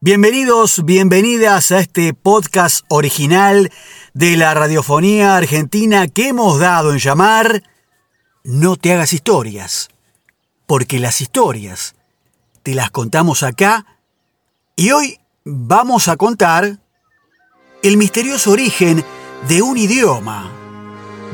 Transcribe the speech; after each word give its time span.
Bienvenidos, 0.00 0.84
bienvenidas 0.84 1.72
a 1.72 1.80
este 1.80 2.14
podcast 2.14 2.84
original 2.88 3.72
de 4.14 4.36
la 4.36 4.54
radiofonía 4.54 5.36
argentina 5.36 6.06
que 6.06 6.28
hemos 6.28 6.60
dado 6.60 6.92
en 6.92 7.00
llamar 7.00 7.64
No 8.44 8.76
te 8.76 8.92
hagas 8.92 9.12
historias, 9.12 9.88
porque 10.66 11.00
las 11.00 11.20
historias 11.20 11.96
te 12.62 12.76
las 12.76 12.92
contamos 12.92 13.42
acá 13.42 13.86
y 14.76 14.92
hoy 14.92 15.18
vamos 15.44 16.06
a 16.06 16.16
contar 16.16 16.78
el 17.82 17.96
misterioso 17.96 18.52
origen 18.52 19.04
de 19.48 19.62
un 19.62 19.76
idioma, 19.76 20.48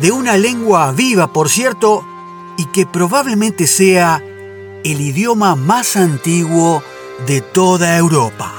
de 0.01 0.11
una 0.11 0.39
lengua 0.39 0.91
viva, 0.93 1.31
por 1.35 1.51
cierto, 1.51 2.03
y 2.57 2.65
que 2.69 2.87
probablemente 2.87 3.67
sea 3.67 4.23
el 4.85 5.01
idioma 5.03 5.55
más 5.55 5.97
antiguo 5.97 6.83
de 7.27 7.41
toda 7.41 7.97
Europa. 7.97 8.53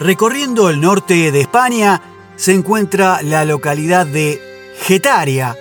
Recorriendo 0.00 0.68
el 0.68 0.80
norte 0.80 1.30
de 1.32 1.40
España 1.40 2.02
se 2.36 2.52
encuentra 2.52 3.22
la 3.22 3.44
localidad 3.44 4.06
de 4.06 4.40
Getaria, 4.82 5.56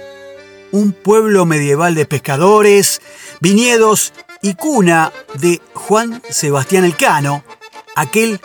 un 0.71 0.91
pueblo 0.91 1.45
medieval 1.45 1.95
de 1.95 2.05
pescadores, 2.05 3.01
viñedos 3.39 4.11
y 4.41 4.55
cuna 4.55 5.13
de 5.35 5.61
Juan 5.73 6.21
Sebastián 6.29 6.83
Elcano, 6.83 7.43
aquel 7.95 8.41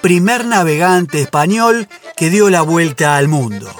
primer 0.00 0.44
navegante 0.44 1.20
español 1.20 1.88
que 2.16 2.30
dio 2.30 2.48
la 2.48 2.62
vuelta 2.62 3.16
al 3.16 3.28
mundo. 3.28 3.74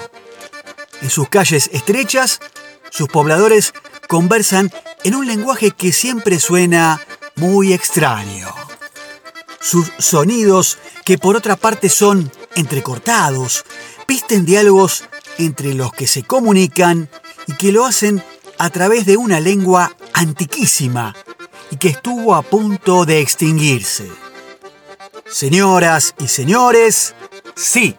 En 1.01 1.09
sus 1.09 1.29
calles 1.29 1.69
estrechas, 1.71 2.41
sus 2.89 3.07
pobladores 3.07 3.73
conversan 4.07 4.71
en 5.03 5.15
un 5.15 5.25
lenguaje 5.25 5.71
que 5.71 5.91
siempre 5.91 6.39
suena 6.39 6.99
muy 7.35 7.73
extraño. 7.73 8.64
Sus 9.65 9.91
sonidos, 9.97 10.77
que 11.03 11.17
por 11.17 11.35
otra 11.35 11.55
parte 11.55 11.89
son 11.89 12.31
entrecortados, 12.53 13.65
visten 14.07 14.45
diálogos 14.45 15.05
entre 15.39 15.73
los 15.73 15.91
que 15.91 16.05
se 16.05 16.21
comunican 16.21 17.09
y 17.47 17.53
que 17.53 17.71
lo 17.71 17.83
hacen 17.83 18.23
a 18.59 18.69
través 18.69 19.07
de 19.07 19.17
una 19.17 19.39
lengua 19.39 19.95
antiquísima 20.13 21.15
y 21.71 21.77
que 21.77 21.87
estuvo 21.87 22.35
a 22.35 22.43
punto 22.43 23.05
de 23.05 23.21
extinguirse. 23.21 24.07
Señoras 25.25 26.13
y 26.19 26.27
señores, 26.27 27.15
sí, 27.55 27.95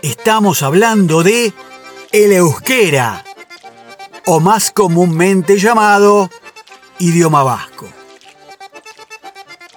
estamos 0.00 0.62
hablando 0.62 1.22
de 1.22 1.52
el 2.10 2.32
euskera, 2.32 3.22
o 4.24 4.40
más 4.40 4.70
comúnmente 4.70 5.58
llamado 5.58 6.30
idioma 6.98 7.42
vasco. 7.42 7.85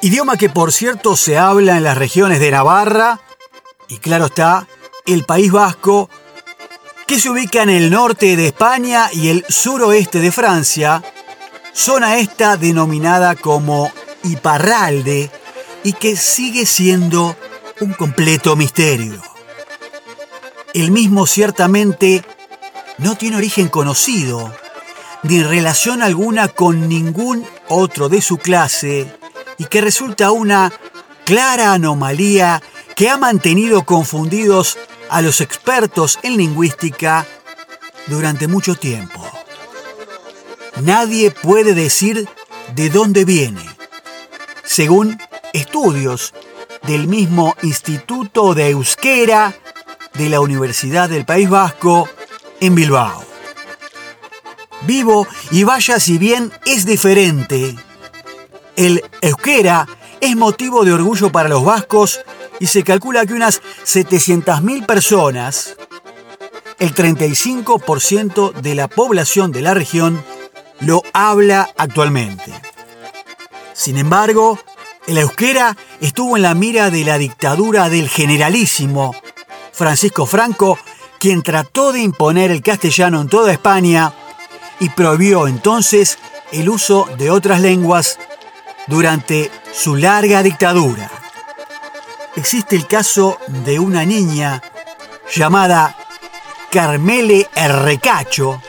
Idioma 0.02 0.38
que 0.38 0.48
por 0.48 0.72
cierto 0.72 1.18
se 1.18 1.38
habla 1.38 1.76
en 1.76 1.84
las 1.84 1.98
regiones 1.98 2.40
de 2.40 2.52
Navarra 2.52 3.20
y 3.90 3.98
claro 3.98 4.28
está, 4.28 4.66
el 5.06 5.26
País 5.26 5.52
Vasco, 5.52 6.10
que 7.06 7.20
se 7.20 7.30
ubica 7.30 7.64
en 7.64 7.70
el 7.70 7.92
norte 7.92 8.38
de 8.38 8.48
España 8.48 9.10
y 9.12 9.28
el 9.28 9.46
suroeste 9.50 10.22
de 10.22 10.32
Francia, 10.32 11.04
zona 11.74 12.18
esta 12.18 12.56
denominada 12.56 13.36
como 13.36 13.92
Iparralde 14.24 15.30
y 15.84 15.92
que 15.92 16.16
sigue 16.16 16.66
siendo 16.66 17.36
un 17.82 17.92
completo 17.92 18.56
misterio. 18.56 19.22
El 20.74 20.92
mismo 20.92 21.28
ciertamente 21.28 22.24
no 23.00 23.18
tiene 23.18 23.36
origen 23.36 23.68
conocido, 23.68 24.54
ni 25.24 25.44
relación 25.44 26.02
alguna 26.02 26.48
con 26.48 26.88
ningún 26.88 27.46
otro 27.68 28.08
de 28.08 28.22
su 28.22 28.38
clase 28.38 29.19
y 29.60 29.66
que 29.66 29.82
resulta 29.82 30.32
una 30.32 30.74
clara 31.26 31.74
anomalía 31.74 32.64
que 32.96 33.10
ha 33.10 33.18
mantenido 33.18 33.86
confundidos 33.86 34.80
a 35.10 35.22
los 35.22 35.42
expertos 35.42 36.18
en 36.24 36.38
lingüística 36.38 37.28
durante 38.08 38.48
mucho 38.48 38.74
tiempo. 38.74 39.24
Nadie 40.82 41.30
puede 41.30 41.76
decir 41.76 42.28
de 42.74 42.90
dónde 42.90 43.26
viene, 43.26 43.64
según 44.64 45.20
estudios 45.54 46.34
del 46.84 47.08
mismo 47.08 47.56
Instituto 47.62 48.54
de 48.54 48.70
Euskera 48.70 49.54
de 50.14 50.30
la 50.30 50.40
Universidad 50.40 51.10
del 51.10 51.26
País 51.26 51.50
Vasco 51.50 52.08
en 52.62 52.76
Bilbao. 52.76 53.26
Vivo 54.84 55.28
y 55.52 55.66
vaya 55.66 56.00
si 56.00 56.18
bien 56.18 56.54
es 56.66 56.86
diferente 56.86 57.76
el 58.80 59.04
euskera 59.20 59.86
es 60.22 60.38
motivo 60.38 60.86
de 60.86 60.94
orgullo 60.94 61.34
para 61.34 61.50
los 61.50 61.66
vascos 61.66 62.22
y 62.62 62.68
se 62.68 62.82
calcula 62.82 63.26
que 63.26 63.34
unas 63.34 63.62
700.000 63.86 64.86
personas, 64.86 65.76
el 66.80 66.96
35% 66.96 68.54
de 68.54 68.76
la 68.76 68.88
población 68.88 69.52
de 69.52 69.62
la 69.62 69.74
región, 69.74 70.24
lo 70.80 71.04
habla 71.12 71.70
actualmente. 71.76 72.54
Sin 73.74 73.98
embargo, 73.98 74.58
el 75.08 75.18
euskera 75.18 75.76
estuvo 76.00 76.38
en 76.38 76.44
la 76.44 76.54
mira 76.54 76.90
de 76.90 77.04
la 77.04 77.18
dictadura 77.18 77.90
del 77.90 78.08
generalísimo 78.08 79.14
Francisco 79.74 80.26
Franco, 80.26 80.80
quien 81.20 81.44
trató 81.44 81.92
de 81.92 82.00
imponer 82.00 82.50
el 82.50 82.62
castellano 82.62 83.20
en 83.20 83.28
toda 83.28 83.52
España 83.52 84.14
y 84.80 84.88
prohibió 84.88 85.48
entonces 85.48 86.18
el 86.54 86.70
uso 86.70 87.10
de 87.18 87.30
otras 87.30 87.60
lenguas 87.60 88.18
durante 88.90 89.50
su 89.72 89.96
larga 89.96 90.44
dictadura. 90.44 91.10
Existe 92.36 92.76
el 92.76 92.88
caso 92.88 93.38
de 93.48 93.80
una 93.80 94.04
niña 94.04 94.62
llamada 95.34 95.96
Carmele 96.72 97.48
Errecacho, 97.56 98.62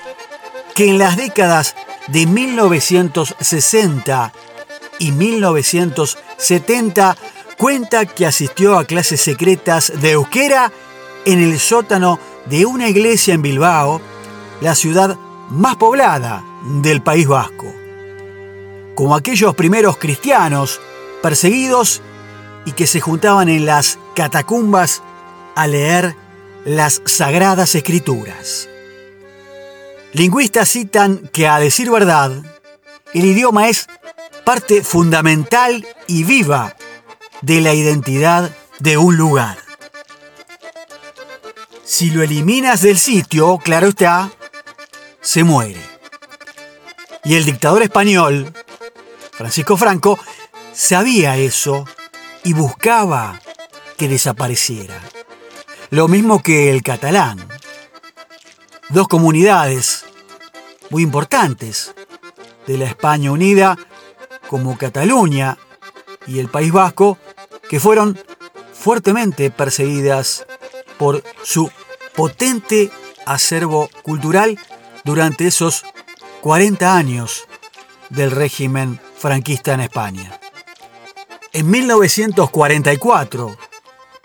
que 0.74 0.90
en 0.90 0.98
las 0.98 1.16
décadas 1.16 1.74
de 2.08 2.26
1960 2.26 4.32
y 4.98 5.12
1970 5.12 7.16
cuenta 7.56 8.04
que 8.06 8.26
asistió 8.26 8.78
a 8.78 8.84
clases 8.84 9.20
secretas 9.20 9.92
de 10.00 10.12
euskera 10.12 10.72
en 11.24 11.40
el 11.40 11.58
sótano 11.58 12.18
de 12.46 12.66
una 12.66 12.88
iglesia 12.88 13.34
en 13.34 13.42
Bilbao, 13.42 14.00
la 14.60 14.74
ciudad 14.74 15.16
más 15.50 15.76
poblada 15.76 16.42
del 16.62 17.02
País 17.02 17.26
Vasco 17.26 17.79
como 18.94 19.14
aquellos 19.14 19.54
primeros 19.54 19.96
cristianos 19.96 20.80
perseguidos 21.22 22.02
y 22.64 22.72
que 22.72 22.86
se 22.86 23.00
juntaban 23.00 23.48
en 23.48 23.66
las 23.66 23.98
catacumbas 24.14 25.02
a 25.54 25.66
leer 25.66 26.14
las 26.64 27.02
sagradas 27.04 27.74
escrituras. 27.74 28.68
Lingüistas 30.12 30.68
citan 30.68 31.30
que, 31.32 31.46
a 31.46 31.58
decir 31.58 31.90
verdad, 31.90 32.32
el 33.14 33.24
idioma 33.24 33.68
es 33.68 33.86
parte 34.44 34.82
fundamental 34.82 35.86
y 36.06 36.24
viva 36.24 36.76
de 37.42 37.60
la 37.60 37.74
identidad 37.74 38.50
de 38.80 38.96
un 38.96 39.16
lugar. 39.16 39.58
Si 41.84 42.10
lo 42.10 42.22
eliminas 42.22 42.82
del 42.82 42.98
sitio, 42.98 43.58
claro 43.58 43.88
está, 43.88 44.30
se 45.20 45.44
muere. 45.44 45.80
Y 47.24 47.34
el 47.34 47.44
dictador 47.44 47.82
español, 47.82 48.52
Francisco 49.40 49.78
Franco 49.78 50.18
sabía 50.74 51.38
eso 51.38 51.86
y 52.44 52.52
buscaba 52.52 53.40
que 53.96 54.06
desapareciera. 54.06 55.00
Lo 55.88 56.08
mismo 56.08 56.42
que 56.42 56.70
el 56.70 56.82
catalán. 56.82 57.48
Dos 58.90 59.08
comunidades 59.08 60.04
muy 60.90 61.04
importantes 61.04 61.94
de 62.66 62.76
la 62.76 62.84
España 62.84 63.32
unida 63.32 63.78
como 64.46 64.76
Cataluña 64.76 65.56
y 66.26 66.38
el 66.38 66.50
País 66.50 66.70
Vasco 66.70 67.16
que 67.70 67.80
fueron 67.80 68.20
fuertemente 68.74 69.50
perseguidas 69.50 70.44
por 70.98 71.24
su 71.42 71.70
potente 72.14 72.90
acervo 73.24 73.88
cultural 74.02 74.58
durante 75.02 75.46
esos 75.46 75.86
40 76.42 76.94
años 76.94 77.46
del 78.10 78.32
régimen 78.32 79.00
franquista 79.20 79.74
en 79.74 79.80
España. 79.80 80.40
En 81.52 81.70
1944, 81.70 83.56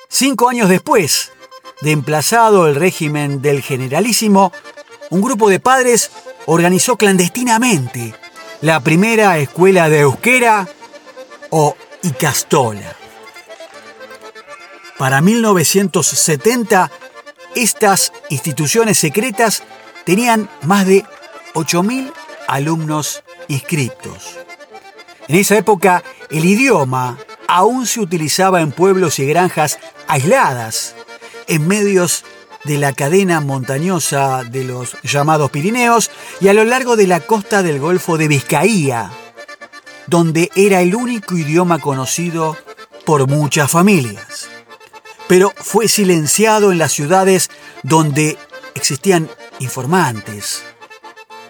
cinco 0.08 0.50
años 0.50 0.70
después 0.70 1.32
de 1.82 1.92
emplazado 1.92 2.68
el 2.68 2.76
régimen 2.76 3.42
del 3.42 3.62
generalísimo, 3.62 4.52
un 5.10 5.22
grupo 5.22 5.50
de 5.50 5.60
padres 5.60 6.12
organizó 6.46 6.96
clandestinamente 6.96 8.16
la 8.62 8.80
primera 8.80 9.38
escuela 9.38 9.90
de 9.90 10.00
euskera 10.00 10.68
o 11.50 11.76
Icastola. 12.04 12.96
Para 14.98 15.20
1970, 15.22 16.90
estas 17.56 18.14
instituciones 18.30 18.98
secretas 18.98 19.64
tenían 20.06 20.50
más 20.62 20.86
de 20.86 21.04
8.000 21.54 22.14
alumnos 22.48 23.24
inscriptos. 23.48 24.45
En 25.27 25.36
esa 25.36 25.57
época, 25.57 26.04
el 26.30 26.45
idioma 26.45 27.18
aún 27.48 27.88
se 27.88 28.00
utilizaba 28.00 28.62
en 28.62 28.72
pueblos 28.72 29.19
y 29.19 29.25
granjas 29.25 29.80
aisladas, 30.07 30.95
en 31.48 31.68
medios 31.68 32.24
de 32.63 32.77
la 32.77 32.94
cadena 32.94 33.42
montañosa 33.42 34.44
de 34.44 34.63
los 34.63 34.98
llamados 35.04 35.51
Pirineos 35.51 36.10
y 36.42 36.48
a 36.48 36.54
lo 36.54 36.63
largo 36.63 36.95
de 36.95 37.07
la 37.07 37.19
costa 37.19 37.62
del 37.63 37.80
Golfo 37.80 38.18
de 38.18 38.27
Vizcaía, 38.27 39.12
donde 40.07 40.50
era 40.56 40.81
el 40.81 40.95
único 40.95 41.36
idioma 41.36 41.80
conocido 41.80 42.57
por 43.06 43.27
muchas 43.27 43.69
familias. 43.69 44.50
Pero 45.27 45.54
fue 45.56 45.88
silenciado 45.88 46.72
en 46.72 46.77
las 46.77 46.92
ciudades 46.92 47.50
donde 47.83 48.38
existían 48.75 49.30
informantes, 49.60 50.63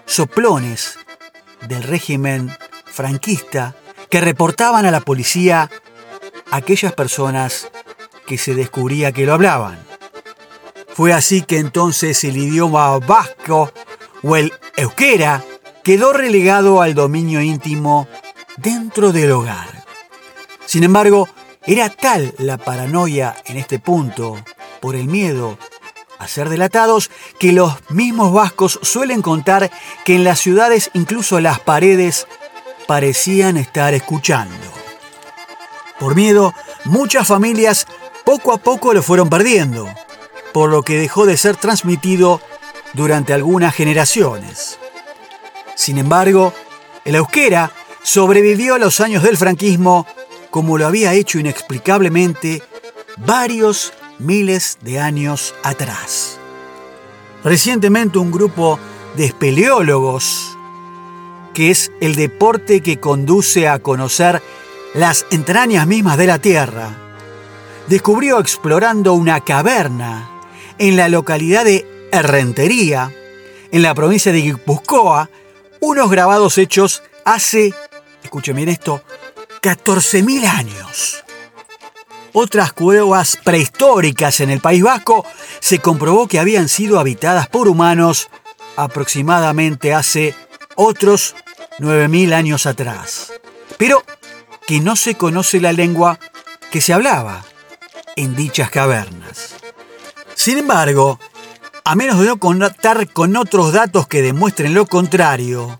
soplones 0.06 0.98
del 1.66 1.82
régimen 1.82 2.56
franquista 2.96 3.76
que 4.08 4.22
reportaban 4.22 4.86
a 4.86 4.90
la 4.90 5.00
policía 5.00 5.70
aquellas 6.50 6.94
personas 6.94 7.68
que 8.26 8.38
se 8.38 8.54
descubría 8.54 9.12
que 9.12 9.26
lo 9.26 9.34
hablaban. 9.34 9.78
Fue 10.94 11.12
así 11.12 11.42
que 11.42 11.58
entonces 11.58 12.24
el 12.24 12.38
idioma 12.38 12.98
vasco 12.98 13.70
o 14.22 14.36
el 14.36 14.52
euskera 14.76 15.44
quedó 15.84 16.14
relegado 16.14 16.80
al 16.80 16.94
dominio 16.94 17.42
íntimo 17.42 18.08
dentro 18.56 19.12
del 19.12 19.30
hogar. 19.32 19.84
Sin 20.64 20.82
embargo, 20.82 21.28
era 21.66 21.90
tal 21.90 22.34
la 22.38 22.56
paranoia 22.56 23.36
en 23.44 23.58
este 23.58 23.78
punto 23.78 24.42
por 24.80 24.96
el 24.96 25.06
miedo 25.06 25.58
a 26.18 26.28
ser 26.28 26.48
delatados 26.48 27.10
que 27.38 27.52
los 27.52 27.74
mismos 27.90 28.32
vascos 28.32 28.78
suelen 28.82 29.20
contar 29.20 29.70
que 30.04 30.14
en 30.14 30.24
las 30.24 30.40
ciudades 30.40 30.90
incluso 30.94 31.40
las 31.40 31.60
paredes 31.60 32.26
parecían 32.86 33.56
estar 33.56 33.94
escuchando. 33.94 34.54
Por 35.98 36.14
miedo, 36.14 36.54
muchas 36.84 37.26
familias 37.26 37.86
poco 38.24 38.52
a 38.52 38.58
poco 38.58 38.92
lo 38.92 39.02
fueron 39.02 39.28
perdiendo, 39.28 39.88
por 40.52 40.70
lo 40.70 40.82
que 40.82 40.96
dejó 40.96 41.26
de 41.26 41.36
ser 41.36 41.56
transmitido 41.56 42.40
durante 42.92 43.32
algunas 43.32 43.74
generaciones. 43.74 44.78
Sin 45.74 45.98
embargo, 45.98 46.52
el 47.04 47.14
euskera 47.14 47.70
sobrevivió 48.02 48.74
a 48.74 48.78
los 48.78 49.00
años 49.00 49.22
del 49.22 49.36
franquismo 49.36 50.06
como 50.50 50.78
lo 50.78 50.86
había 50.86 51.12
hecho 51.12 51.38
inexplicablemente 51.38 52.62
varios 53.18 53.92
miles 54.18 54.78
de 54.80 55.00
años 55.00 55.54
atrás. 55.62 56.38
Recientemente 57.44 58.18
un 58.18 58.30
grupo 58.30 58.78
de 59.16 59.26
espeleólogos, 59.26 60.55
que 61.56 61.70
es 61.70 61.90
el 62.02 62.16
deporte 62.16 62.82
que 62.82 63.00
conduce 63.00 63.66
a 63.66 63.78
conocer 63.78 64.42
las 64.92 65.24
entrañas 65.30 65.86
mismas 65.86 66.18
de 66.18 66.26
la 66.26 66.38
Tierra, 66.38 66.90
descubrió 67.88 68.40
explorando 68.40 69.14
una 69.14 69.40
caverna 69.40 70.28
en 70.76 70.98
la 70.98 71.08
localidad 71.08 71.64
de 71.64 72.10
Errentería, 72.12 73.10
en 73.72 73.80
la 73.80 73.94
provincia 73.94 74.32
de 74.32 74.42
Guipúzcoa, 74.42 75.30
unos 75.80 76.10
grabados 76.10 76.58
hechos 76.58 77.02
hace, 77.24 77.72
escuchen 78.22 78.54
bien 78.54 78.68
esto, 78.68 79.02
14.000 79.62 80.44
años. 80.44 81.24
Otras 82.34 82.74
cuevas 82.74 83.38
prehistóricas 83.42 84.40
en 84.40 84.50
el 84.50 84.60
País 84.60 84.82
Vasco 84.82 85.24
se 85.60 85.78
comprobó 85.78 86.28
que 86.28 86.38
habían 86.38 86.68
sido 86.68 87.00
habitadas 87.00 87.48
por 87.48 87.66
humanos 87.66 88.28
aproximadamente 88.76 89.94
hace 89.94 90.34
otros 90.74 91.34
9.000 91.78 92.32
años 92.32 92.66
atrás, 92.66 93.32
pero 93.76 94.02
que 94.66 94.80
no 94.80 94.96
se 94.96 95.14
conoce 95.14 95.60
la 95.60 95.72
lengua 95.72 96.18
que 96.70 96.80
se 96.80 96.92
hablaba 96.92 97.44
en 98.16 98.34
dichas 98.34 98.70
cavernas. 98.70 99.54
Sin 100.34 100.58
embargo, 100.58 101.18
a 101.84 101.94
menos 101.94 102.18
de 102.18 102.26
no 102.26 102.38
contar 102.38 103.08
con 103.12 103.36
otros 103.36 103.72
datos 103.72 104.08
que 104.08 104.22
demuestren 104.22 104.74
lo 104.74 104.86
contrario, 104.86 105.78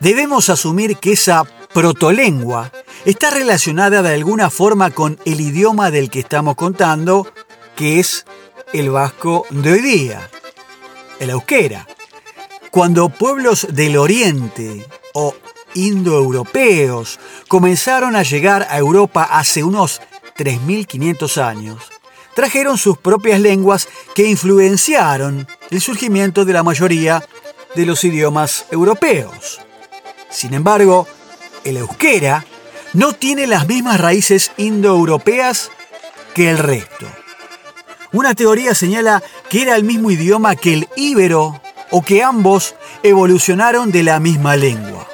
debemos 0.00 0.50
asumir 0.50 0.98
que 0.98 1.12
esa 1.12 1.44
protolengua 1.72 2.72
está 3.04 3.30
relacionada 3.30 4.02
de 4.02 4.14
alguna 4.14 4.50
forma 4.50 4.90
con 4.90 5.18
el 5.24 5.40
idioma 5.40 5.90
del 5.90 6.10
que 6.10 6.20
estamos 6.20 6.56
contando, 6.56 7.26
que 7.74 8.00
es 8.00 8.26
el 8.72 8.90
vasco 8.90 9.46
de 9.50 9.72
hoy 9.72 9.80
día, 9.80 10.28
el 11.20 11.30
euskera. 11.30 11.86
Cuando 12.70 13.08
pueblos 13.08 13.68
del 13.70 13.96
oriente 13.96 14.86
o 15.18 15.34
indoeuropeos 15.74 17.18
comenzaron 17.48 18.16
a 18.16 18.22
llegar 18.22 18.66
a 18.68 18.76
Europa 18.76 19.22
hace 19.22 19.64
unos 19.64 20.02
3.500 20.36 21.42
años, 21.42 21.78
trajeron 22.34 22.76
sus 22.76 22.98
propias 22.98 23.40
lenguas 23.40 23.88
que 24.14 24.26
influenciaron 24.26 25.48
el 25.70 25.80
surgimiento 25.80 26.44
de 26.44 26.52
la 26.52 26.62
mayoría 26.62 27.26
de 27.74 27.86
los 27.86 28.04
idiomas 28.04 28.66
europeos. 28.70 29.58
Sin 30.28 30.52
embargo, 30.52 31.08
el 31.64 31.78
euskera 31.78 32.44
no 32.92 33.14
tiene 33.14 33.46
las 33.46 33.66
mismas 33.66 33.98
raíces 33.98 34.52
indoeuropeas 34.58 35.70
que 36.34 36.50
el 36.50 36.58
resto. 36.58 37.06
Una 38.12 38.34
teoría 38.34 38.74
señala 38.74 39.22
que 39.48 39.62
era 39.62 39.76
el 39.76 39.84
mismo 39.84 40.10
idioma 40.10 40.56
que 40.56 40.74
el 40.74 40.88
íbero 40.94 41.62
o 41.90 42.02
que 42.02 42.22
ambos 42.22 42.74
evolucionaron 43.02 43.92
de 43.92 44.02
la 44.02 44.20
misma 44.20 44.56
lengua. 44.56 45.06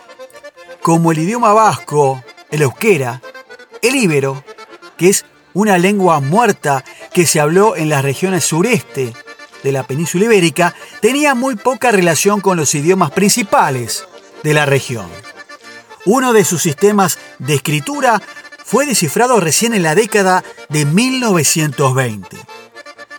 Como 0.81 1.13
el 1.13 1.19
idioma 1.19 1.53
vasco, 1.53 2.23
el 2.51 2.63
euskera, 2.63 3.23
el 3.83 3.97
íbero, 3.97 4.45
que 4.97 5.09
es 5.09 5.25
una 5.55 5.79
lengua 5.79 6.21
muerta 6.21 6.85
que 7.13 7.27
se 7.27 7.41
habló 7.41 7.77
en 7.77 7.89
las 7.89 8.03
regiones 8.03 8.45
sureste 8.45 9.13
de 9.63 9.73
la 9.73 9.87
península 9.87 10.25
ibérica, 10.25 10.75
tenía 11.01 11.35
muy 11.35 11.57
poca 11.57 11.93
relación 11.93 12.41
con 12.41 12.57
los 12.57 12.75
idiomas 12.75 13.11
principales 13.11 14.05
de 14.43 14.55
la 14.55 14.67
región. 14.67 15.07
Uno 16.05 16.33
de 16.33 16.45
sus 16.45 16.63
sistemas 16.63 17.19
de 17.39 17.55
escritura 17.55 18.21
fue 18.65 18.87
descifrado 18.87 19.39
recién 19.39 19.75
en 19.75 19.83
la 19.83 19.95
década 19.95 20.43
de 20.69 20.85
1920. 20.85 22.39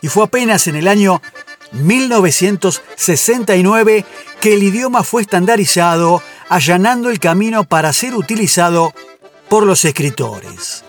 Y 0.02 0.08
fue 0.08 0.24
apenas 0.24 0.66
en 0.66 0.76
el 0.76 0.86
año 0.86 1.22
1969 1.74 4.06
que 4.40 4.54
el 4.54 4.62
idioma 4.62 5.02
fue 5.02 5.22
estandarizado, 5.22 6.22
allanando 6.48 7.10
el 7.10 7.18
camino 7.18 7.64
para 7.64 7.92
ser 7.92 8.14
utilizado 8.14 8.94
por 9.48 9.64
los 9.64 9.84
escritores. 9.84 10.84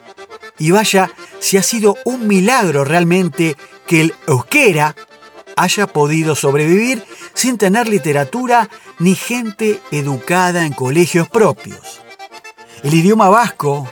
Y 0.58 0.72
vaya 0.72 1.12
si 1.40 1.58
ha 1.58 1.64
sido 1.64 1.98
un 2.06 2.28
milagro 2.28 2.86
realmente 2.86 3.58
que 3.88 4.02
el 4.02 4.14
euskera 4.28 4.96
haya 5.56 5.88
podido 5.88 6.36
sobrevivir 6.36 7.04
sin 7.34 7.58
tener 7.58 7.88
literatura 7.88 8.70
ni 9.00 9.16
gente 9.16 9.80
educada 9.92 10.66
en 10.66 10.74
colegios 10.74 11.30
propios. 11.30 12.02
El 12.84 12.94
idioma 12.94 13.30
vasco, 13.30 13.92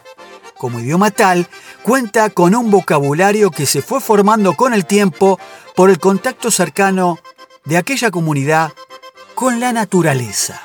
como 0.57 0.79
idioma 0.79 1.11
tal, 1.11 1.47
cuenta 1.83 2.29
con 2.29 2.55
un 2.55 2.71
vocabulario 2.71 3.51
que 3.51 3.65
se 3.65 3.81
fue 3.81 3.99
formando 3.99 4.53
con 4.53 4.73
el 4.73 4.85
tiempo 4.85 5.37
por 5.75 5.89
el 5.89 5.99
contacto 5.99 6.49
cercano 6.49 7.19
de 7.65 7.77
aquella 7.77 8.09
comunidad 8.09 8.71
con 9.35 9.59
la 9.59 9.73
naturaleza. 9.73 10.61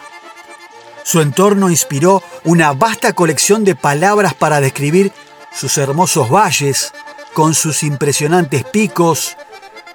Su 1.02 1.20
entorno 1.20 1.70
inspiró 1.70 2.22
una 2.44 2.72
vasta 2.72 3.14
colección 3.14 3.64
de 3.64 3.74
palabras 3.74 4.34
para 4.34 4.60
describir 4.60 5.12
sus 5.52 5.76
hermosos 5.76 6.30
valles, 6.30 6.92
con 7.34 7.54
sus 7.54 7.82
impresionantes 7.82 8.64
picos, 8.64 9.36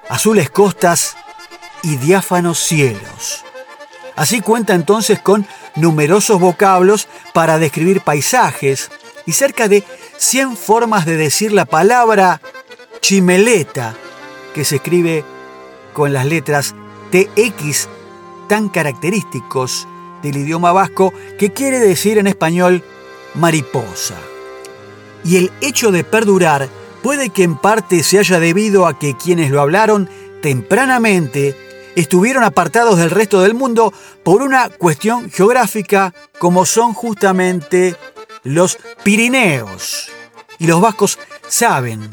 azules 0.09 0.49
costas 0.49 1.15
y 1.83 1.95
diáfanos 1.97 2.59
cielos. 2.59 3.45
Así 4.15 4.41
cuenta 4.41 4.73
entonces 4.73 5.19
con 5.19 5.47
numerosos 5.75 6.39
vocablos 6.39 7.07
para 7.33 7.59
describir 7.59 8.01
paisajes 8.01 8.91
y 9.25 9.33
cerca 9.33 9.67
de 9.67 9.83
100 10.23 10.55
formas 10.55 11.05
de 11.05 11.17
decir 11.17 11.51
la 11.51 11.65
palabra 11.65 12.39
chimeleta, 13.01 13.93
que 14.55 14.63
se 14.63 14.77
escribe 14.77 15.25
con 15.91 16.13
las 16.13 16.25
letras 16.25 16.73
TX 17.11 17.89
tan 18.47 18.69
característicos 18.69 19.85
del 20.23 20.37
idioma 20.37 20.71
vasco 20.71 21.13
que 21.37 21.51
quiere 21.51 21.77
decir 21.77 22.17
en 22.17 22.27
español 22.27 22.83
mariposa. 23.35 24.15
Y 25.25 25.35
el 25.35 25.51
hecho 25.59 25.91
de 25.91 26.05
perdurar 26.05 26.69
puede 27.03 27.29
que 27.29 27.43
en 27.43 27.57
parte 27.57 28.01
se 28.01 28.17
haya 28.17 28.39
debido 28.39 28.87
a 28.87 28.97
que 28.97 29.17
quienes 29.17 29.51
lo 29.51 29.59
hablaron 29.59 30.09
tempranamente 30.41 31.53
estuvieron 31.97 32.45
apartados 32.45 32.97
del 32.97 33.11
resto 33.11 33.41
del 33.41 33.55
mundo 33.55 33.93
por 34.23 34.41
una 34.41 34.69
cuestión 34.69 35.29
geográfica 35.29 36.13
como 36.39 36.65
son 36.65 36.93
justamente 36.93 37.97
los 38.43 38.77
Pirineos. 39.03 40.12
Y 40.63 40.67
los 40.67 40.79
vascos 40.79 41.19
saben 41.49 42.09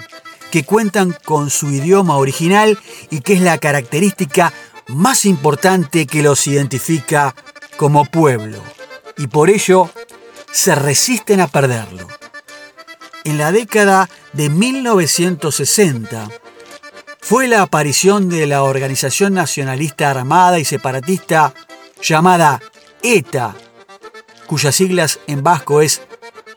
que 0.51 0.65
cuentan 0.65 1.17
con 1.25 1.51
su 1.51 1.71
idioma 1.71 2.17
original 2.17 2.77
y 3.09 3.21
que 3.21 3.35
es 3.35 3.43
la 3.43 3.59
característica 3.59 4.53
más 4.89 5.25
importante 5.25 6.05
que 6.05 6.21
los 6.21 6.49
identifica 6.49 7.37
como 7.77 8.07
pueblo. 8.07 8.61
Y 9.17 9.29
por 9.29 9.51
ello 9.51 9.89
se 10.51 10.75
resisten 10.75 11.41
a 11.41 11.47
perderlo. 11.47 12.09
en 13.23 13.39
la 13.39 13.53
década 13.53 14.11
de 14.33 14.49
1960 14.49 16.29
fue 17.21 17.47
la 17.47 17.63
aparición 17.63 18.29
de 18.29 18.49
la 18.49 18.65
organización 18.65 19.35
nacionalista 19.35 20.11
armada 20.11 20.59
y 20.59 20.65
separatista 20.65 21.55
llamada 22.03 22.61
ETA, 23.01 23.55
cuyas 24.49 24.75
siglas 24.75 25.21
en 25.29 25.45
vasco 25.45 25.83
es 25.83 26.03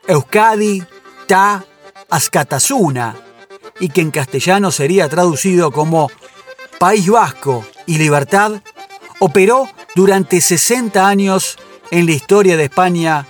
Euskadi 0.07 0.83
Ta 1.27 1.63
Azkatasuna 2.13 3.17
y 3.79 3.89
que 3.89 4.01
en 4.01 4.11
castellano 4.11 4.69
sería 4.69 5.09
traducido 5.09 5.71
como 5.71 6.11
País 6.77 7.09
Vasco 7.09 7.65
y 7.87 7.97
Libertad, 7.97 8.61
operó 9.19 9.67
durante 9.95 10.39
60 10.39 11.07
años 11.07 11.57
en 11.89 12.05
la 12.05 12.11
historia 12.11 12.55
de 12.55 12.65
España 12.65 13.25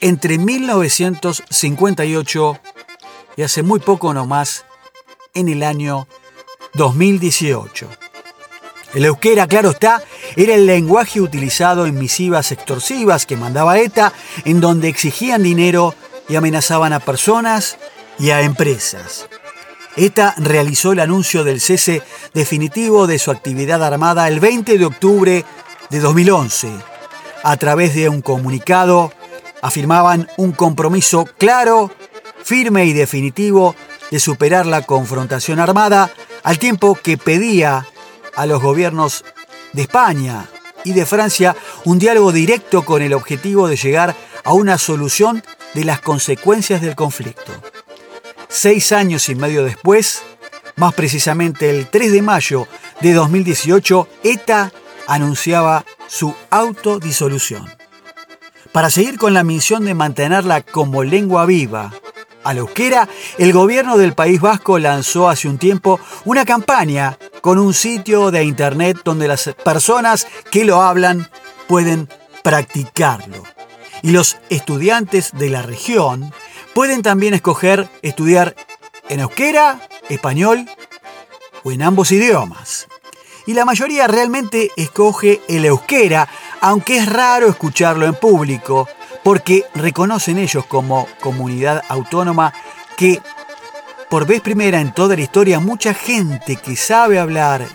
entre 0.00 0.38
1958 0.38 2.58
y 3.36 3.42
hace 3.42 3.62
muy 3.62 3.78
poco 3.78 4.12
nomás 4.12 4.64
en 5.32 5.48
el 5.48 5.62
año 5.62 6.08
2018. 6.74 7.88
El 8.94 9.04
euskera, 9.04 9.46
claro 9.46 9.70
está, 9.70 10.02
era 10.34 10.56
el 10.56 10.66
lenguaje 10.66 11.20
utilizado 11.20 11.86
en 11.86 11.96
misivas 11.96 12.50
extorsivas 12.50 13.24
que 13.24 13.36
mandaba 13.36 13.78
ETA, 13.78 14.12
en 14.44 14.60
donde 14.60 14.88
exigían 14.88 15.44
dinero 15.44 15.94
y 16.28 16.34
amenazaban 16.34 16.92
a 16.92 16.98
personas 16.98 17.78
y 18.18 18.30
a 18.30 18.42
empresas. 18.42 19.28
ETA 19.96 20.34
realizó 20.36 20.92
el 20.92 21.00
anuncio 21.00 21.42
del 21.42 21.60
cese 21.60 22.02
definitivo 22.34 23.06
de 23.06 23.18
su 23.18 23.30
actividad 23.30 23.82
armada 23.82 24.28
el 24.28 24.40
20 24.40 24.76
de 24.76 24.84
octubre 24.84 25.44
de 25.88 26.00
2011. 26.00 26.70
A 27.42 27.56
través 27.56 27.94
de 27.94 28.08
un 28.08 28.20
comunicado, 28.20 29.12
afirmaban 29.62 30.28
un 30.36 30.52
compromiso 30.52 31.24
claro, 31.38 31.90
firme 32.44 32.84
y 32.84 32.92
definitivo 32.92 33.74
de 34.10 34.20
superar 34.20 34.66
la 34.66 34.82
confrontación 34.82 35.60
armada, 35.60 36.10
al 36.42 36.58
tiempo 36.58 36.94
que 36.94 37.16
pedía 37.16 37.86
a 38.36 38.46
los 38.46 38.62
gobiernos 38.62 39.24
de 39.72 39.82
España 39.82 40.46
y 40.84 40.92
de 40.92 41.06
Francia 41.06 41.56
un 41.84 41.98
diálogo 41.98 42.32
directo 42.32 42.84
con 42.84 43.02
el 43.02 43.14
objetivo 43.14 43.66
de 43.66 43.76
llegar 43.76 44.14
a 44.44 44.52
una 44.52 44.78
solución 44.78 45.42
de 45.74 45.84
las 45.84 46.00
consecuencias 46.00 46.80
del 46.80 46.94
conflicto. 46.94 47.52
Seis 48.58 48.90
años 48.92 49.28
y 49.28 49.34
medio 49.34 49.64
después, 49.64 50.22
más 50.76 50.94
precisamente 50.94 51.68
el 51.68 51.90
3 51.90 52.10
de 52.10 52.22
mayo 52.22 52.66
de 53.02 53.12
2018, 53.12 54.08
ETA 54.22 54.72
anunciaba 55.06 55.84
su 56.06 56.34
autodisolución. 56.48 57.66
Para 58.72 58.88
seguir 58.88 59.18
con 59.18 59.34
la 59.34 59.44
misión 59.44 59.84
de 59.84 59.92
mantenerla 59.92 60.62
como 60.62 61.04
lengua 61.04 61.44
viva 61.44 61.92
a 62.44 62.54
la 62.54 62.60
euskera, 62.60 63.10
el 63.36 63.52
gobierno 63.52 63.98
del 63.98 64.14
País 64.14 64.40
Vasco 64.40 64.78
lanzó 64.78 65.28
hace 65.28 65.48
un 65.48 65.58
tiempo 65.58 66.00
una 66.24 66.46
campaña 66.46 67.18
con 67.42 67.58
un 67.58 67.74
sitio 67.74 68.30
de 68.30 68.42
internet 68.42 69.02
donde 69.04 69.28
las 69.28 69.50
personas 69.66 70.26
que 70.50 70.64
lo 70.64 70.80
hablan 70.80 71.28
pueden 71.66 72.08
practicarlo. 72.42 73.42
Y 74.00 74.12
los 74.12 74.38
estudiantes 74.48 75.32
de 75.34 75.50
la 75.50 75.60
región 75.60 76.32
pueden 76.76 77.00
también 77.00 77.32
escoger 77.32 77.88
estudiar 78.02 78.54
en 79.08 79.20
euskera, 79.20 79.80
español 80.10 80.68
o 81.64 81.72
en 81.72 81.80
ambos 81.80 82.12
idiomas. 82.12 82.86
Y 83.46 83.54
la 83.54 83.64
mayoría 83.64 84.06
realmente 84.06 84.70
escoge 84.76 85.40
el 85.48 85.64
euskera, 85.64 86.28
aunque 86.60 86.98
es 86.98 87.10
raro 87.10 87.48
escucharlo 87.48 88.04
en 88.04 88.14
público, 88.14 88.86
porque 89.24 89.64
reconocen 89.74 90.36
ellos 90.36 90.66
como 90.66 91.08
comunidad 91.20 91.82
autónoma 91.88 92.52
que 92.98 93.22
por 94.10 94.26
vez 94.26 94.42
primera 94.42 94.78
en 94.78 94.92
toda 94.92 95.16
la 95.16 95.22
historia 95.22 95.60
mucha 95.60 95.94
gente 95.94 96.56
que 96.56 96.76
sabe 96.76 97.18
hablar 97.18 97.66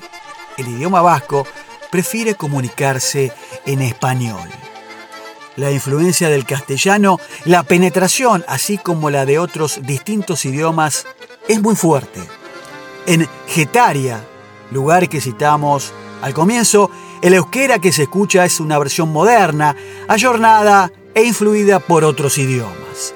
el 0.59 0.67
idioma 0.67 1.01
vasco 1.01 1.47
prefiere 1.89 2.35
comunicarse 2.35 3.33
en 3.65 3.81
español. 3.81 4.60
La 5.57 5.71
influencia 5.71 6.29
del 6.29 6.45
castellano, 6.45 7.19
la 7.45 7.63
penetración, 7.63 8.45
así 8.47 8.77
como 8.77 9.09
la 9.09 9.25
de 9.25 9.37
otros 9.37 9.81
distintos 9.83 10.45
idiomas, 10.45 11.05
es 11.47 11.61
muy 11.61 11.75
fuerte. 11.75 12.21
En 13.05 13.27
Getaria, 13.47 14.23
lugar 14.71 15.09
que 15.09 15.19
citamos 15.19 15.91
al 16.21 16.33
comienzo, 16.33 16.89
el 17.21 17.33
euskera 17.33 17.79
que 17.79 17.91
se 17.91 18.03
escucha 18.03 18.45
es 18.45 18.59
una 18.59 18.79
versión 18.79 19.11
moderna, 19.11 19.75
ayornada 20.07 20.91
e 21.13 21.23
influida 21.23 21.79
por 21.79 22.05
otros 22.05 22.37
idiomas. 22.37 23.13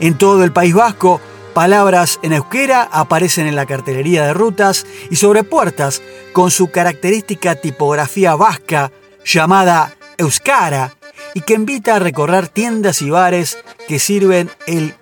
En 0.00 0.16
todo 0.16 0.44
el 0.44 0.52
País 0.52 0.72
Vasco, 0.72 1.20
palabras 1.52 2.18
en 2.22 2.32
euskera 2.32 2.88
aparecen 2.90 3.46
en 3.46 3.56
la 3.56 3.66
cartelería 3.66 4.24
de 4.24 4.32
rutas 4.32 4.86
y 5.10 5.16
sobre 5.16 5.42
puertas 5.42 6.00
con 6.32 6.50
su 6.50 6.70
característica 6.70 7.56
tipografía 7.56 8.36
vasca 8.36 8.92
llamada 9.24 9.94
euskara 10.16 10.97
y 11.38 11.40
que 11.42 11.54
invita 11.54 11.94
a 11.94 11.98
recorrer 12.00 12.48
tiendas 12.48 13.00
y 13.00 13.10
bares 13.10 13.58
que 13.86 14.00
sirven 14.00 14.50
el 14.66 14.96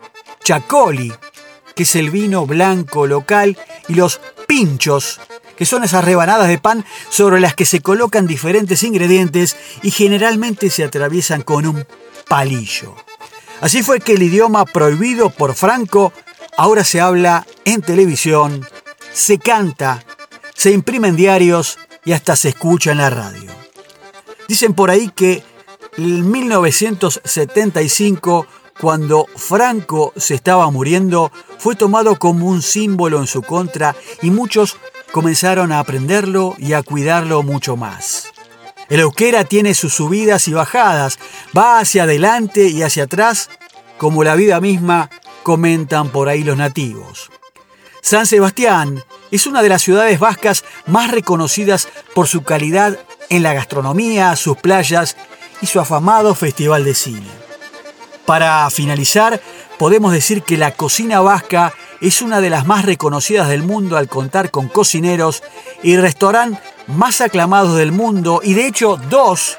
chacoli, 0.45 1.11
que 1.75 1.85
es 1.85 1.97
el 1.97 2.11
vino 2.11 2.45
blanco 2.45 3.07
local, 3.07 3.57
y 3.89 3.95
los 3.95 4.21
pinchos, 4.47 5.19
que 5.57 5.65
son 5.65 5.83
esas 5.83 6.05
rebanadas 6.05 6.49
de 6.49 6.59
pan 6.59 6.85
sobre 7.09 7.41
las 7.41 7.55
que 7.55 7.65
se 7.65 7.81
colocan 7.81 8.27
diferentes 8.27 8.83
ingredientes 8.83 9.57
y 9.83 9.91
generalmente 9.91 10.69
se 10.69 10.85
atraviesan 10.85 11.41
con 11.41 11.67
un 11.67 11.87
palillo. 12.29 12.95
Así 13.63 13.83
fue 13.83 14.01
que 14.01 14.13
el 14.13 14.23
idioma 14.23 14.67
prohibido 14.67 15.31
por 15.31 15.55
Franco 15.55 16.13
ahora 16.59 16.85
se 16.85 17.01
habla 17.01 17.47
en 17.65 17.81
televisión, 17.81 18.69
se 19.11 19.39
canta, 19.39 20.05
se 20.55 20.71
imprime 20.71 21.09
en 21.09 21.17
diarios 21.17 21.79
y 22.05 22.13
hasta 22.13 22.37
se 22.37 22.51
escucha 22.51 22.93
en 22.93 22.99
la 22.99 23.09
radio. 23.09 23.51
Dicen 24.49 24.75
por 24.75 24.91
ahí 24.91 25.09
que 25.09 25.43
1975, 25.99 28.47
cuando 28.81 29.27
Franco 29.37 30.15
se 30.17 30.35
estaba 30.35 30.71
muriendo, 30.71 31.31
fue 31.59 31.75
tomado 31.75 32.19
como 32.19 32.47
un 32.47 32.63
símbolo 32.63 33.19
en 33.19 33.27
su 33.27 33.43
contra 33.43 33.95
y 34.23 34.31
muchos 34.31 34.79
comenzaron 35.13 35.73
a 35.73 35.81
aprenderlo 35.81 36.55
y 36.59 36.75
a 36.75 36.83
cuidarlo 36.83 37.43
mucho 37.43 37.77
más. 37.77 38.29
El 38.89 39.01
euskera 39.01 39.43
tiene 39.45 39.75
sus 39.75 39.95
subidas 39.95 40.47
y 40.49 40.53
bajadas, 40.53 41.19
va 41.57 41.79
hacia 41.81 42.03
adelante 42.05 42.69
y 42.69 42.83
hacia 42.83 43.05
atrás, 43.05 43.49
como 43.99 44.23
la 44.23 44.37
vida 44.37 44.61
misma, 44.61 45.11
comentan 45.43 46.11
por 46.11 46.29
ahí 46.29 46.45
los 46.45 46.57
nativos. 46.57 47.31
San 48.03 48.27
Sebastián 48.27 49.03
es 49.31 49.47
una 49.47 49.63
de 49.63 49.71
las 49.71 49.83
ciudades 49.83 50.21
vascas 50.21 50.65
más 50.87 51.11
reconocidas 51.11 51.89
por 52.15 52.29
su 52.29 52.45
calidad 52.45 52.99
en 53.29 53.43
la 53.43 53.55
gastronomía, 53.55 54.37
sus 54.37 54.57
playas 54.59 55.17
y 55.61 55.67
su 55.67 55.81
afamado 55.81 56.35
festival 56.35 56.85
de 56.85 56.95
cine. 56.95 57.29
Para 58.25 58.69
finalizar, 58.71 59.41
podemos 59.79 60.13
decir 60.13 60.43
que 60.43 60.57
la 60.57 60.73
cocina 60.73 61.21
vasca 61.21 61.73
es 62.01 62.23
una 62.23 62.41
de 62.41 62.51
las 62.51 62.67
más 62.67 62.85
reconocidas 62.85 63.49
del 63.49 63.63
mundo 63.63 63.97
al 63.97 64.09
contar 64.09 64.51
con 64.51 64.69
cocineros 64.69 65.43
y 65.83 65.97
restaurantes 65.97 66.61
más 66.87 67.21
aclamados 67.21 67.77
del 67.77 67.93
mundo 67.93 68.41
y 68.43 68.55
de 68.55 68.67
hecho 68.67 68.99
dos 69.09 69.59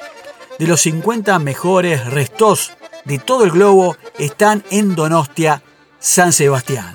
de 0.58 0.66
los 0.66 0.80
50 0.82 1.38
mejores 1.38 2.04
restos 2.06 2.72
de 3.04 3.18
todo 3.18 3.44
el 3.44 3.50
globo 3.50 3.96
están 4.18 4.64
en 4.70 4.94
Donostia, 4.94 5.62
San 5.98 6.32
Sebastián. 6.32 6.94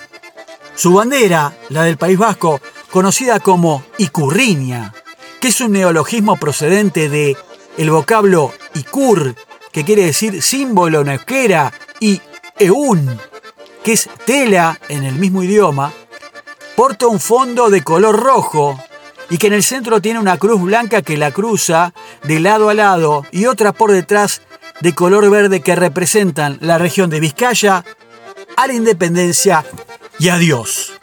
Su 0.75 0.93
bandera, 0.93 1.53
la 1.69 1.83
del 1.83 1.97
País 1.97 2.17
Vasco, 2.17 2.59
conocida 2.91 3.39
como 3.39 3.83
Icurriña, 3.97 4.93
que 5.39 5.49
es 5.49 5.61
un 5.61 5.71
neologismo 5.71 6.37
procedente 6.37 7.09
de 7.09 7.37
el 7.77 7.89
vocablo 7.89 8.53
Icur, 8.75 9.35
que 9.71 9.83
quiere 9.83 10.05
decir 10.05 10.41
símbolo 10.41 11.01
en 11.01 11.09
euskera, 11.09 11.71
y 11.99 12.21
Eun, 12.59 13.19
que 13.83 13.93
es 13.93 14.09
tela 14.25 14.79
en 14.89 15.03
el 15.03 15.15
mismo 15.15 15.43
idioma, 15.43 15.91
porta 16.75 17.07
un 17.07 17.19
fondo 17.19 17.69
de 17.69 17.83
color 17.83 18.19
rojo 18.19 18.79
y 19.29 19.37
que 19.37 19.47
en 19.47 19.53
el 19.53 19.63
centro 19.63 20.01
tiene 20.01 20.19
una 20.19 20.37
cruz 20.37 20.61
blanca 20.61 21.01
que 21.01 21.17
la 21.17 21.31
cruza 21.31 21.93
de 22.23 22.39
lado 22.39 22.69
a 22.69 22.73
lado 22.73 23.23
y 23.31 23.45
otra 23.45 23.71
por 23.71 23.91
detrás 23.91 24.41
de 24.81 24.93
color 24.93 25.29
verde 25.29 25.61
que 25.61 25.75
representan 25.75 26.57
la 26.61 26.77
región 26.77 27.09
de 27.09 27.19
Vizcaya, 27.19 27.85
a 28.55 28.67
la 28.67 28.73
independencia 28.73 29.65
y 30.19 30.29
a 30.29 30.37
Dios. 30.37 30.93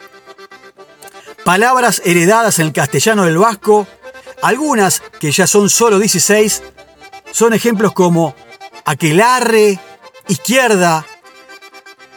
Palabras 1.43 2.01
heredadas 2.05 2.59
en 2.59 2.67
el 2.67 2.73
castellano 2.73 3.25
del 3.25 3.37
vasco, 3.37 3.87
algunas 4.41 5.01
que 5.19 5.31
ya 5.31 5.47
son 5.47 5.69
solo 5.69 5.99
16, 5.99 6.63
son 7.31 7.53
ejemplos 7.53 7.93
como 7.93 8.35
aquelarre, 8.85 9.79
izquierda, 10.27 11.05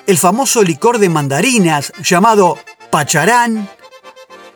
el 0.07 0.19
famoso 0.19 0.63
licor 0.63 0.99
de 0.99 1.09
mandarinas 1.09 1.93
llamado 2.03 2.59
pacharán, 2.91 3.69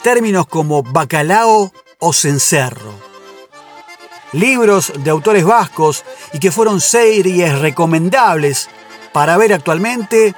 términos 0.03 0.47
como 0.47 0.83
bacalao 0.83 1.73
o 1.99 2.13
cencerro. 2.13 2.93
Libros 4.33 4.93
de 4.99 5.11
autores 5.11 5.45
vascos 5.45 6.05
y 6.35 6.39
que 6.39 6.53
fueron 6.53 6.81
series 6.83 7.59
recomendables 7.61 8.69
para 9.13 9.39
ver 9.39 9.55
actualmente 9.55 10.35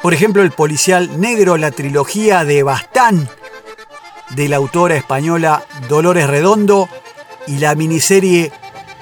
Por 0.00 0.14
ejemplo, 0.14 0.42
el 0.42 0.52
policial 0.52 1.20
negro, 1.20 1.56
la 1.56 1.72
trilogía 1.72 2.44
de 2.44 2.62
Bastán, 2.62 3.28
de 4.30 4.48
la 4.48 4.56
autora 4.56 4.94
española 4.96 5.64
Dolores 5.88 6.28
Redondo, 6.28 6.88
y 7.46 7.58
la 7.58 7.74
miniserie 7.74 8.52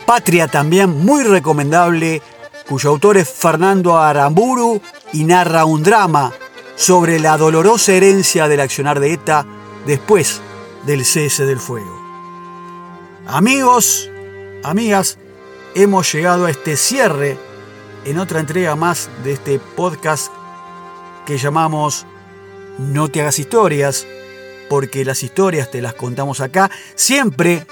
Patria 0.07 0.49
también 0.49 0.91
muy 0.91 1.25
recomendable, 1.25 2.21
cuyo 2.69 2.91
autor 2.91 3.17
es 3.17 3.29
Fernando 3.29 3.99
Aramburu 3.99 4.81
y 5.13 5.25
narra 5.25 5.65
un 5.65 5.83
drama 5.83 6.33
sobre 6.77 7.19
la 7.19 7.39
dolorosa 7.39 7.93
herencia 7.93 8.47
del 8.47 8.61
accionar 8.61 9.01
de 9.01 9.15
ETA 9.15 9.47
después 9.87 10.41
del 10.85 11.05
cese 11.05 11.47
del 11.47 11.59
fuego. 11.59 12.03
Amigos, 13.27 14.11
amigas, 14.63 15.19
hemos 15.75 16.13
llegado 16.13 16.47
a 16.47 16.51
este 16.51 16.77
cierre 16.77 17.39
en 18.05 18.19
otra 18.19 18.41
entrega 18.41 18.77
más 18.77 19.09
de 19.23 19.33
este 19.33 19.59
podcast 19.59 20.31
que 21.25 21.39
llamamos 21.39 22.05
No 22.77 23.09
te 23.09 23.23
hagas 23.23 23.39
historias, 23.39 24.07
porque 24.69 25.05
las 25.07 25.23
historias 25.23 25.71
te 25.71 25.81
las 25.81 25.95
contamos 25.95 26.41
acá, 26.41 26.71
siempre 26.95 27.67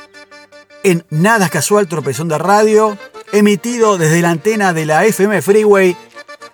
en 0.82 1.04
Nada 1.10 1.48
Casual 1.48 1.88
Tropezón 1.88 2.28
de 2.28 2.38
Radio, 2.38 2.98
emitido 3.32 3.98
desde 3.98 4.20
la 4.20 4.30
antena 4.30 4.72
de 4.72 4.86
la 4.86 5.04
FM 5.04 5.42
Freeway, 5.42 5.96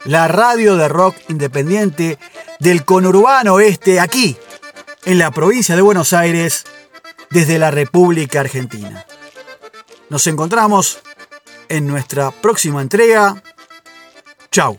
la 0.04 0.28
radio 0.28 0.76
de 0.76 0.88
rock 0.88 1.16
independiente 1.28 2.18
del 2.58 2.84
conurbano 2.84 3.60
este, 3.60 4.00
aquí, 4.00 4.36
en 5.04 5.18
la 5.18 5.30
provincia 5.30 5.76
de 5.76 5.82
Buenos 5.82 6.12
Aires, 6.12 6.64
desde 7.30 7.58
la 7.58 7.70
República 7.70 8.40
Argentina. 8.40 9.06
Nos 10.08 10.26
encontramos 10.26 11.00
en 11.68 11.86
nuestra 11.86 12.30
próxima 12.30 12.80
entrega. 12.80 13.42
Chao. 14.50 14.78